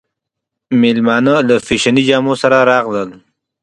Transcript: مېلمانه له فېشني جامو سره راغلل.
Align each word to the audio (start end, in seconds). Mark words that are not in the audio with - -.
مېلمانه 0.81 1.35
له 1.47 1.55
فېشني 1.67 2.03
جامو 2.09 2.33
سره 2.41 2.57
راغلل. 2.71 3.09